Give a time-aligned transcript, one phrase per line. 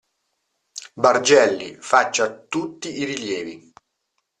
[0.95, 3.71] Bargelli, faccia tutti i rilievi.